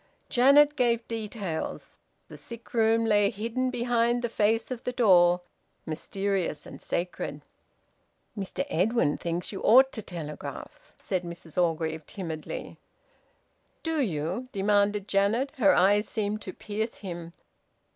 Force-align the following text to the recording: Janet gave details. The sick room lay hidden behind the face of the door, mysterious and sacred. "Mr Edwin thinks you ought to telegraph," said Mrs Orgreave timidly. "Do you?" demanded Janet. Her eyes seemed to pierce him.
Janet 0.29 0.75
gave 0.75 1.07
details. 1.07 1.93
The 2.27 2.35
sick 2.35 2.73
room 2.73 3.05
lay 3.05 3.29
hidden 3.29 3.69
behind 3.69 4.23
the 4.23 4.29
face 4.29 4.71
of 4.71 4.83
the 4.83 4.91
door, 4.91 5.41
mysterious 5.85 6.65
and 6.65 6.81
sacred. 6.81 7.41
"Mr 8.35 8.65
Edwin 8.67 9.19
thinks 9.19 9.51
you 9.51 9.61
ought 9.61 9.91
to 9.91 10.01
telegraph," 10.01 10.91
said 10.97 11.21
Mrs 11.21 11.55
Orgreave 11.55 12.07
timidly. 12.07 12.79
"Do 13.83 14.01
you?" 14.01 14.49
demanded 14.51 15.07
Janet. 15.07 15.51
Her 15.59 15.75
eyes 15.75 16.09
seemed 16.09 16.41
to 16.41 16.53
pierce 16.53 16.95
him. 17.05 17.33